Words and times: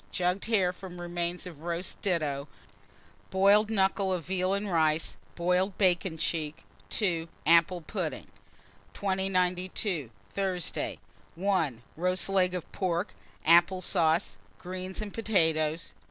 Jugged 0.11 0.45
hare, 0.45 0.73
from 0.73 0.99
remains 0.99 1.45
of 1.45 1.61
roast 1.61 2.01
ditto; 2.01 2.47
boiled 3.29 3.69
knuckle 3.69 4.11
of 4.11 4.25
veal 4.25 4.55
and 4.55 4.67
rice; 4.67 5.15
boiled 5.35 5.77
bacon 5.77 6.17
cheek. 6.17 6.63
2. 6.89 7.27
Apple 7.45 7.81
pudding. 7.81 8.25
2092. 8.95 10.09
Thursday. 10.33 10.97
1. 11.35 11.83
Roast 11.95 12.29
leg 12.29 12.55
of 12.55 12.71
pork, 12.71 13.13
apple 13.45 13.79
sauce, 13.79 14.37
greens, 14.57 15.03
and 15.03 15.13
potatoes. 15.13 15.93